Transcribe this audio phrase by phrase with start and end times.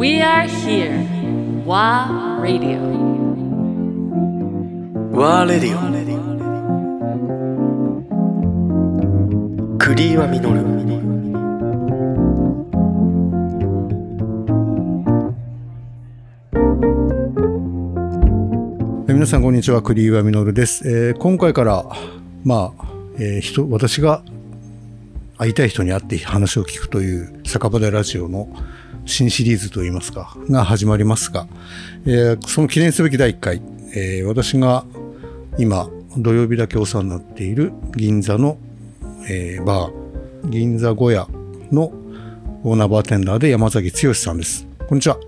[0.00, 0.96] We are here.
[1.66, 2.80] WA Radio.
[5.12, 5.80] ワーレディオ
[9.76, 10.60] クリーはミノル
[19.06, 21.84] えー皆さんこんにちはクリーワミノルです、えー今回から
[22.42, 22.86] まあ、
[23.18, 24.22] えー人私が
[25.36, 28.48] 会いたい人に会って話を聞くという酒場でラジオの
[29.06, 31.46] 新シリーズといいますかが始まりますが、
[32.06, 33.62] えーその記念すべき第1回、
[33.94, 34.84] えー私が
[35.58, 38.58] 今土曜日だけお世話になっている銀座の、
[39.28, 41.28] えーバー銀座小屋
[41.70, 41.92] の
[42.62, 45.18] オーナーバーテンダーで山崎剛さんですこんにちは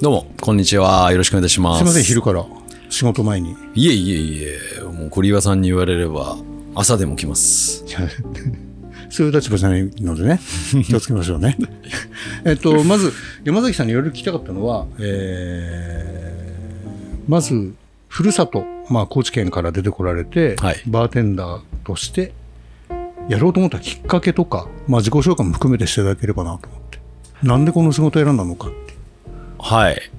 [0.00, 1.12] どうも、こんにちは。
[1.12, 1.80] よろしくお願いします。
[1.80, 2.46] すいません昼から
[2.88, 4.42] 仕事前にいえいえい
[4.78, 6.38] え、もう、栗岩さんに言われれば、
[6.74, 7.84] 朝でも来ます。
[9.10, 10.40] そういう立場じゃないのでね、
[10.86, 11.56] 気をつけましょうね。
[12.44, 13.12] えっと、まず、
[13.44, 16.30] 山崎さんにいろいろ聞きたかったのは、えー
[17.30, 17.74] まず、
[18.08, 22.32] ふるさと、まあ、高知県から出てこられて、はいバーテンダーとして、
[23.28, 26.98] やろうと思ったきっかけとか、まあ、自己紹介も含めてしていただければなと思って。
[27.44, 28.76] なんでこの仕事を選んだのかって。
[29.60, 30.10] はい。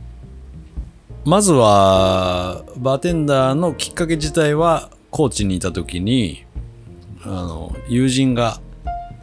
[1.26, 6.46] まずは、バーテンダーのきっかけ自体は、高知にいた時に、
[7.24, 8.62] あの、友人が、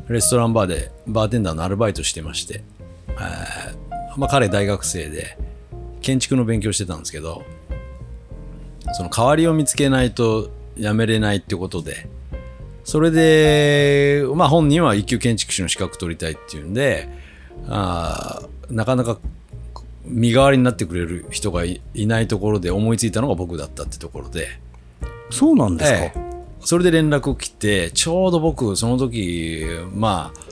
[0.09, 2.63] レストランバーでバーテンダーのアルバイトしてまして、
[3.09, 5.37] えーまあ、彼大学生で、
[6.01, 7.45] 建築の勉強してたんですけど、
[8.95, 12.09] その代わりを見つけないと辞めれないってことで、
[12.85, 17.09] それで、まあ本人は一級建築士の資格取りたいっていうんで、
[17.69, 19.19] あーなかなか
[20.05, 24.49] 身代わりになってくれる人がいいないところで思いついたのが僕だったってところで、
[25.31, 26.28] そうなんですか、ええ
[26.61, 29.65] それで連絡来て、ちょうど僕、その時、
[29.95, 30.49] まあ、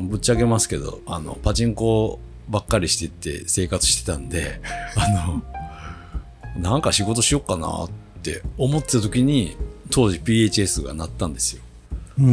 [0.00, 4.60] ぶっちゃけますけど、あの、パチンコばっかりしてって生活してたんで、
[4.96, 5.42] あの、
[6.60, 7.90] なんか仕事しよっかなっ
[8.22, 9.56] て思ってた時に、
[9.90, 11.62] 当時 PHS が鳴ったんですよ。
[12.18, 12.26] うー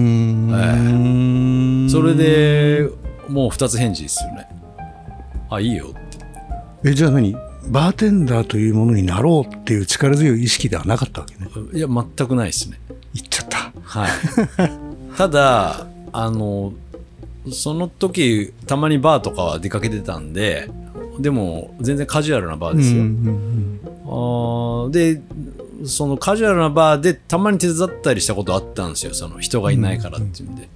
[1.86, 1.90] ん。
[1.90, 2.88] それで、
[3.28, 4.48] もう二つ返事ですよね。
[5.50, 5.94] あ、いいよっ
[6.82, 6.90] て。
[6.90, 7.36] え、じゃあ何？
[7.68, 11.50] バーテンダーというものになろうっていう力強い意識ではなかったわけね。
[11.74, 12.80] いや、全くないですね。
[13.14, 13.72] 言っちゃった。
[13.84, 14.12] はい。
[15.18, 16.74] ただ、あの、
[17.52, 20.70] その時、たまにバーとかは出かけてたんで、
[21.20, 23.04] でも、全然カジュアルなバーですよ。
[24.06, 25.22] あーで、
[25.86, 29.14] そのカジュアルなバーでたまに手伝ったりしたことあったんですよ。
[29.14, 30.70] その人がいないからっていうんで。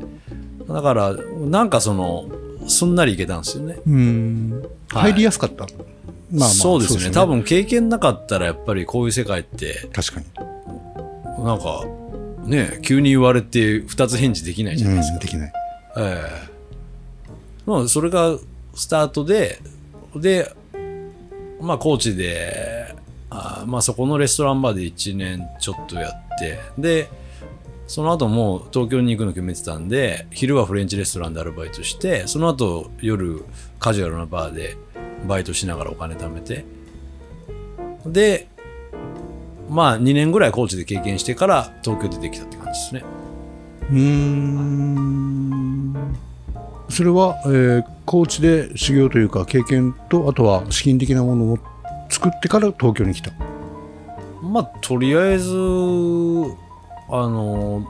[0.67, 1.15] だから、
[1.49, 2.25] なんかその、
[2.67, 3.79] すんなりいけたんですよね。
[3.85, 4.63] うん。
[4.91, 5.65] はい入りやすかった？
[6.31, 7.11] まあまあそうですね。
[7.11, 7.25] 多。
[7.25, 11.43] 分経験なかったらやっぱりこういう世界って、確かに。
[11.43, 11.85] なんか、
[12.45, 15.19] ね、急に言われて二つ返事できないじゃないですかうん、。
[15.21, 15.53] できない。
[15.97, 16.53] ええ
[17.65, 18.37] まあ、それが
[18.75, 19.59] スタートで、
[20.15, 20.53] で、
[21.61, 22.95] まあ、高知で、
[23.29, 27.09] あまあ、そこのレストランバーで1年ちょっとやって、で、
[27.93, 33.45] その後もう東京に行くの決めてたんで、昼はフレンチレストランでアルバイトして、その後夜
[33.77, 34.77] カジュアルなバーで
[35.27, 36.65] バイトしながらお金貯めて、
[38.03, 38.47] で、
[39.69, 43.03] まあ2年ぐらい高知で経験してから東京出てきたって感じですね。
[43.91, 45.93] うーん。
[46.89, 51.59] それは、えー、高知で修行というか経験と、あとは資金的なものを
[52.09, 53.31] 作ってから東京に来た？
[54.41, 55.53] まあ、とりあえず、
[57.09, 57.87] あの、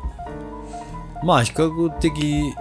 [1.23, 2.53] まあ、比較的、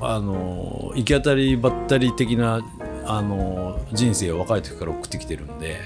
[0.00, 2.60] あの、行き当たりばったり的な、
[3.06, 5.80] あの、人生を若い時から送ってきてるんで、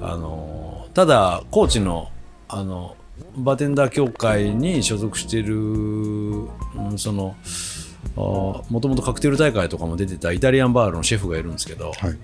[0.00, 2.08] あの、ただ、高知の、
[2.48, 2.96] あの、
[3.36, 6.44] バーテンダー協会に所属してる、う
[6.94, 7.36] んその、
[8.16, 12.18] もともとカクテル大会とかも出てたイタリアンバーのシェフがいるんですけど、はい。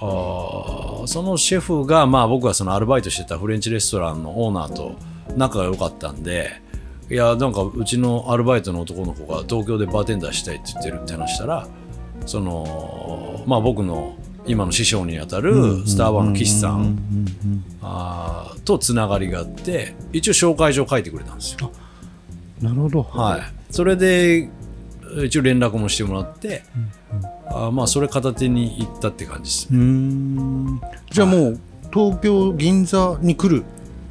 [0.00, 4.96] あーそのシェフが、まあ、僕はそのアルバイトしてたフレンチレストランのオーナーと
[5.36, 6.60] 仲が良かったんで
[7.10, 11.68] いやなんかうちのアルバイトの男の子が東京でバーテンダーしたいって言ってるって話したら
[12.26, 14.16] その、まあ、僕の
[14.46, 16.98] 今の師匠にあたるスターバーの岸さん
[18.64, 21.70] とつながりがあって一応紹介状書いてくれたんですよ。
[22.60, 23.02] なるほど。
[23.02, 24.48] はい、それで
[25.22, 26.62] 一応連絡もしてもらって、
[27.46, 30.80] あーまあそれ片手に行ったって感じですうーん。
[31.10, 31.60] じゃあもう、
[31.92, 33.64] 東京、銀座に来る、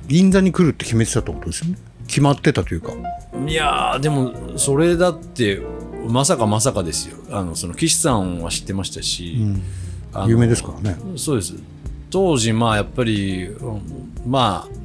[0.08, 1.78] 銀座に来るって決めてたってことですよね。
[2.08, 2.94] 決まってたというか。
[3.48, 5.62] いやーでもそれだって
[6.08, 9.38] まさかまさかですよあのその岸さんは知ってましたし、
[10.14, 10.98] あの有名ですからね。
[11.16, 11.54] そうです
[12.10, 13.82] 当時まあやっぱり、うん
[14.28, 14.84] まあ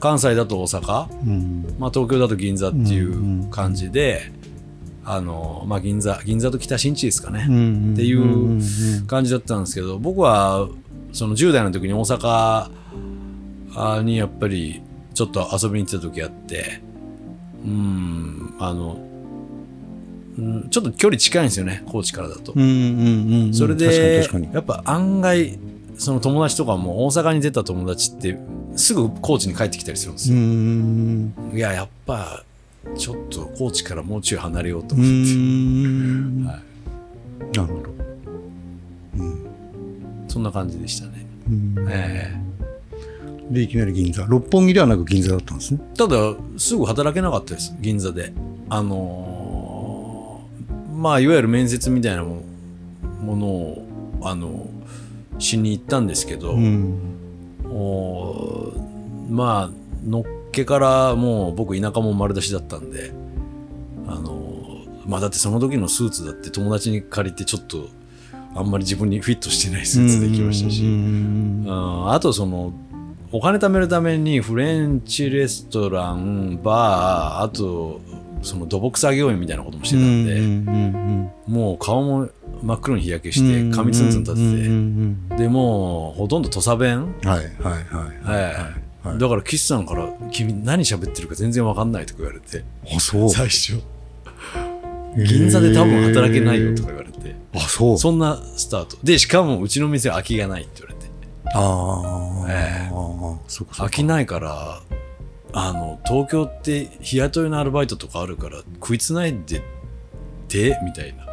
[0.00, 1.76] 関西だと大阪、うん。
[1.78, 4.32] まあ、東京だと銀座っていう感じで、
[5.04, 7.46] あの、まあ、銀座、銀座と北新地ですかね。
[7.46, 10.68] んっていう感じだったんですけど、僕は、
[11.12, 12.70] その10代の時に大阪あ
[14.02, 14.82] にやっぱり
[15.14, 16.80] ちょっと遊びに行ってた時あって、
[17.64, 18.98] うん、あの、
[20.38, 22.52] うんちょっと距離近いんですよね、高知からだと。
[22.54, 23.54] うんうんうんうん。
[23.54, 25.58] それでやっぱ案外
[25.98, 28.38] その友達とかも大阪に出た友達って
[28.76, 32.44] すぐ高知に帰ってきたりするんですよ、んいややっぱ
[32.96, 36.60] ちょっと高知からもうちょい離れようとう思って、んは
[37.52, 37.88] なるほど。
[40.28, 41.86] そんな感じでしたね、うん。
[41.90, 42.47] え
[43.50, 44.24] でいきなり銀座。
[44.26, 45.80] 六本木ではなく銀座だったんですね。
[45.94, 48.32] えただすぐ働けなかったです銀座で。
[48.68, 52.42] あのーまあいわゆる面接みたいなも
[53.22, 53.86] ものを
[54.22, 54.66] あの
[55.38, 56.98] しに行ったんですけど、うん。
[57.64, 58.72] お
[59.30, 63.12] まあのっけからもう僕田舎も丸出しだったんで
[64.06, 67.88] あのまあだってその時のスーツだって友達に借りてちょっと
[68.54, 72.72] あんまり自分にフィットしてないスーツできましたし、うんうんあとその
[73.30, 78.00] お金貯めるためにフレンチレストランバーあと
[78.42, 82.28] その土木作業員みたいなこともしてたんで、うんもう顔も
[82.62, 84.34] 真っ黒に日焼けして髪ツンツン立
[85.28, 87.14] てて、でもうほとんど土佐弁。
[87.20, 87.78] てはいはいは
[88.34, 88.42] い。
[88.42, 89.18] はいはい。
[89.18, 92.64] だから岸さんから「君何喋ってるか全然わかんない」とか言われて
[92.94, 93.30] あそう。
[93.30, 93.80] 最初。
[95.16, 97.34] 銀座で多分働けないよとか言われて。
[97.54, 97.98] あそう。
[97.98, 98.96] そんなスタート。
[99.02, 100.97] でしかもうちの店は空きがないって言われて
[101.54, 102.90] ああ、ええ。
[102.90, 103.76] そうかそうか。
[103.76, 104.80] 空きないから
[105.52, 109.62] あの東京って日雇いのアルバイトとかあるから食いつないで
[110.48, 111.24] てみたいな。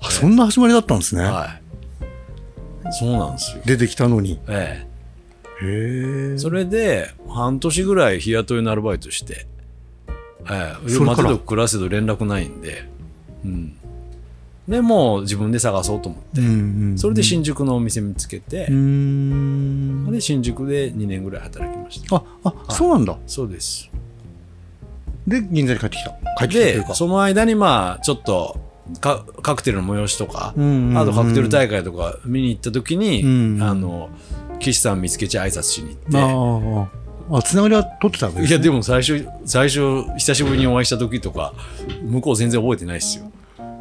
[0.00, 2.92] あそんな始まりだったんですね、はい。
[2.92, 3.62] そうなんですよ。
[3.64, 4.38] 出てきたのに。
[4.48, 4.86] え
[5.62, 6.38] へええ。
[6.38, 9.46] それで半年ぐらい日雇いのアルバイトして
[10.50, 10.88] ええ。
[10.88, 11.22] それから？
[11.22, 12.88] 待てど暮らせど連絡ないんで
[13.44, 13.76] うん
[14.68, 16.40] でもう自分で探そうと思って。
[16.40, 16.50] うんう
[16.94, 18.66] んそれで新宿のお店見つけて。
[18.66, 22.16] で新宿で2年ぐらい働きました。
[22.16, 23.16] ああそうなんだ。
[23.26, 23.90] そうです。
[25.26, 26.10] で銀座に帰ってきた。
[26.38, 26.94] 帰ってきたでか。
[26.94, 28.58] その間にまあちょっと
[29.00, 30.98] カカクテルの催しとか、うんうんうん。
[30.98, 34.08] あとカクテル大会とか見に行った時に、うんあの
[34.60, 36.88] 岸さん見つけちゃ挨拶しに行っ
[37.30, 41.52] あああつながりは取ってたわけていやでも最初最初久しぶりにお会いした時とか
[42.02, 43.30] 向こう全然覚えてないですよ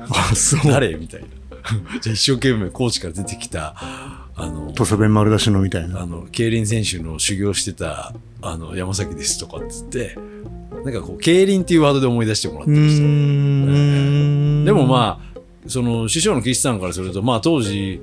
[0.10, 0.72] あそう。
[0.72, 0.96] 誰？
[0.96, 1.28] みたいな。
[2.02, 6.02] じゃあ一生懸命コーチから出てきたあの土佐弁丸出しのみたいな。
[6.02, 10.18] あの競輪選手の修行してたあの山崎ですとかっつって
[10.84, 13.06] なんかこう競輪っていうワードで思い出してもらってうる人ー
[14.62, 14.66] ん。
[14.66, 18.02] でもまあその師匠の岸さんからするとまあ当時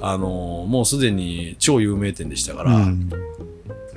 [0.00, 3.08] あのもうすでに超有名店でしたから、うん。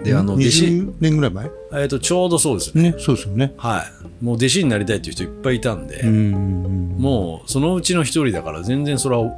[0.03, 1.45] であの弟子、20年ぐらい前？
[1.45, 2.91] えー、とちょうどそうですね。
[2.91, 3.53] ねそうですよね。
[3.57, 6.95] はいもう弟子になりたいっていう人いっぱいいたんで、うん。
[6.97, 9.31] もうそのうちの一人だから全然それは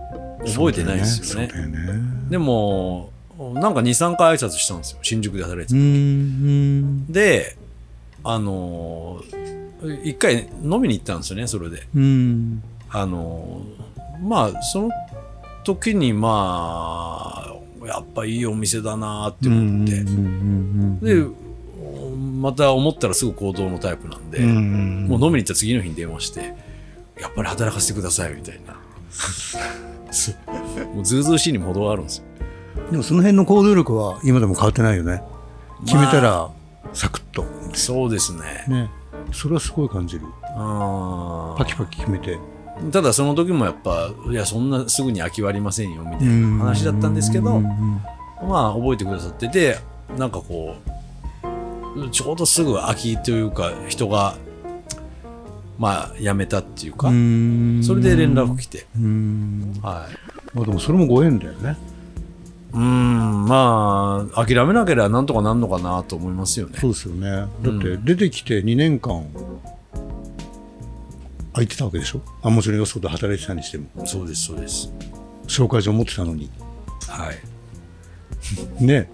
[0.45, 1.49] 覚えてないですよね。
[1.51, 1.79] そうだよね。
[2.29, 4.99] でもなんか23回挨拶したんですよ。
[5.01, 5.83] 新宿で働いてた、うん。
[5.83, 7.11] うん。
[7.11, 7.57] で
[8.23, 9.49] あのー
[10.03, 11.87] 一回飲みに行ったんですよねそれで。
[11.95, 12.61] うん。
[12.89, 13.61] あの
[14.21, 14.89] まあその
[15.63, 17.45] 時にま
[17.81, 21.23] あやっぱいいお店だなって思って、で
[22.39, 26.53] また思ったらすぐ行動のタイプなんで、もう飲みに行った次の日に電話して
[27.19, 28.79] やっぱり働かせてくださいみたいな。
[30.95, 32.23] もうずうずうしいにも程があるんですよ。
[32.91, 35.21] でもその辺の行動力は今でも変わってないよね。
[35.85, 36.49] 決めたら
[36.93, 37.45] サクッと。
[37.73, 38.65] そうですね。
[38.67, 38.89] ね。
[39.31, 40.25] それはすごい感じる。
[40.43, 42.37] あパキパキ決めて。
[42.37, 49.77] ーただその時もやっぱいやそんなすぐに空きはありませんよみたいな話だったんですけど、まあ覚えてくださってて
[50.17, 50.91] なんかこう
[52.09, 54.35] ちょうどすぐ空きというか人が
[55.77, 57.81] まあ辞めたっていうか、うん。
[57.83, 59.73] それで連絡来て、うん。
[59.81, 60.55] はい。
[60.55, 61.77] まあでもそれもご縁だよね。
[62.73, 63.45] うん。
[63.45, 66.77] まあ諦めなければなんとかなんのかなと思いますよね。
[66.79, 67.29] そうですよね。
[67.29, 67.47] だっ
[67.81, 69.25] て出てきて2年間
[71.53, 72.21] 空いてたわけでしょ？
[72.41, 73.87] あもちろんよそで働いてたにしても。
[74.05, 74.91] そうですそうです。
[75.47, 76.49] 紹介状持ってたのに。
[77.07, 77.31] は
[78.79, 79.09] い、 ね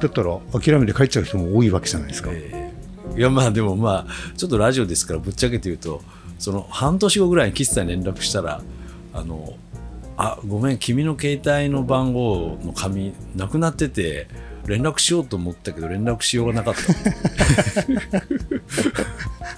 [0.00, 2.70] だったら諦めて帰っちゃう人も多いわけじゃないですか、えー
[3.16, 6.02] いやまあでもまあちょっとラジオですからぶっちゃけて言うと
[6.38, 8.62] その半年後ぐらいに岸さんに連絡したら
[9.12, 9.54] あの
[10.16, 14.28] あごめん君の携帯の番号の紙なくなってて
[14.66, 16.80] 連絡しようと思ったけど連絡しようがなかった。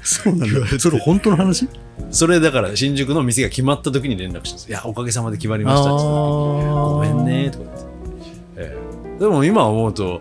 [0.03, 0.79] そうなんだ。
[0.79, 1.69] それ本当の話？
[2.11, 4.69] それだから新宿の店が決まった時に連絡したんです。
[4.69, 7.92] いやおかげさまで決まりましたって言ったごめんねとか言って、ええ
[9.23, 10.21] でも今思うと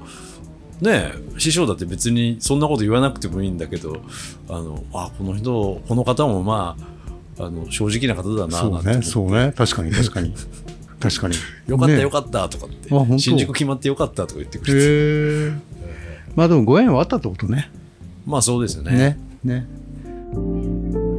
[0.79, 3.99] ね師匠だって別にそんなこと言わなくてもいいんだけど
[4.47, 6.77] あのあこの人この方もま
[7.37, 9.51] ああの正直な方だなそうね、そうね。
[9.57, 10.35] 確かに、確かに。
[10.99, 11.35] 確かに。
[11.65, 15.81] よかったねよかったとかって、新宿決まってよかったとか言ってくれて。
[16.35, 17.71] まあでもご縁はあったってことね。
[18.27, 19.19] まあそうですよねね。
[19.43, 21.10] ね。